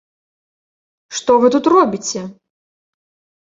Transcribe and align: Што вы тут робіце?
Што 1.19 1.31
вы 1.45 1.53
тут 1.59 1.65
робіце? 1.77 2.21